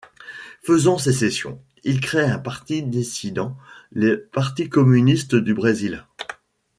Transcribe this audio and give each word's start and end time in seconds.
Faisant 0.63 0.97
sécession, 0.97 1.61
ils 1.83 1.99
créent 2.01 2.31
un 2.31 2.39
parti 2.39 2.81
dissident, 2.81 3.55
le 3.91 4.23
Parti 4.33 4.67
Communiste 4.67 5.35
du 5.35 5.53
Brésil. 5.53 6.07